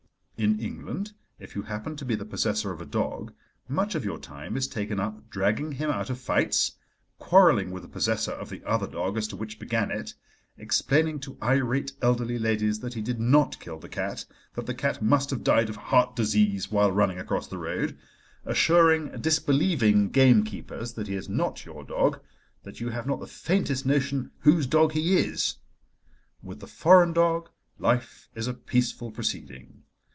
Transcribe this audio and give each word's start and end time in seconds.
In 0.43 0.59
England, 0.59 1.13
if 1.37 1.55
you 1.55 1.61
happen 1.61 1.95
to 1.97 2.03
be 2.03 2.15
the 2.15 2.25
possessor 2.25 2.71
of 2.71 2.81
a 2.81 2.85
dog, 2.85 3.31
much 3.67 3.93
of 3.93 4.03
your 4.03 4.17
time 4.17 4.57
is 4.57 4.67
taken 4.67 4.99
up 4.99 5.29
dragging 5.29 5.73
him 5.73 5.91
out 5.91 6.09
of 6.09 6.17
fights, 6.19 6.77
quarrelling 7.19 7.69
with 7.69 7.83
the 7.83 7.87
possessor 7.89 8.31
of 8.31 8.49
the 8.49 8.63
other 8.65 8.87
dog 8.87 9.17
as 9.19 9.27
to 9.27 9.35
which 9.35 9.59
began 9.59 9.91
it, 9.91 10.15
explaining 10.57 11.19
to 11.19 11.37
irate 11.43 11.91
elderly 12.01 12.39
ladies 12.39 12.79
that 12.79 12.95
he 12.95 13.03
did 13.03 13.19
not 13.19 13.59
kill 13.59 13.77
the 13.77 13.87
cat, 13.87 14.25
that 14.55 14.65
the 14.65 14.73
cat 14.73 14.99
must 14.99 15.29
have 15.29 15.43
died 15.43 15.69
of 15.69 15.75
heart 15.75 16.15
disease 16.15 16.71
while 16.71 16.91
running 16.91 17.19
across 17.19 17.45
the 17.47 17.59
road, 17.59 17.95
assuring 18.43 19.11
disbelieving 19.21 20.09
game 20.09 20.43
keepers 20.43 20.93
that 20.93 21.05
he 21.07 21.13
is 21.13 21.29
not 21.29 21.65
your 21.65 21.83
dog, 21.83 22.19
that 22.63 22.79
you 22.79 22.89
have 22.89 23.05
not 23.05 23.19
the 23.19 23.27
faintest 23.27 23.85
notion 23.85 24.31
whose 24.39 24.65
dog 24.65 24.93
he 24.93 25.17
is. 25.17 25.57
With 26.41 26.61
the 26.61 26.65
foreign 26.67 27.13
dog, 27.13 27.49
life 27.77 28.27
is 28.33 28.47
a 28.47 28.55
peaceful 28.55 29.11
proceeding. 29.11 29.83